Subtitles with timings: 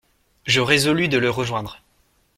[0.47, 1.79] Je résolus de le rejoindre.